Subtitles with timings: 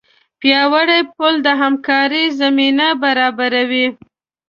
[0.39, 3.87] پیاوړی پل د همکارۍ زمینه برابروي.